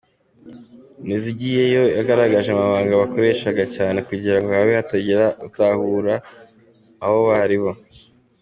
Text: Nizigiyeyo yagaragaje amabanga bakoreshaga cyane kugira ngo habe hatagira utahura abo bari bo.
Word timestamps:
Nizigiyeyo 1.05 1.83
yagaragaje 1.97 2.49
amabanga 2.51 2.99
bakoreshaga 3.01 3.63
cyane 3.75 3.97
kugira 4.09 4.37
ngo 4.39 4.49
habe 4.57 4.71
hatagira 4.79 5.25
utahura 5.47 6.15
abo 7.05 7.19
bari 7.29 7.57
bo. 7.63 7.71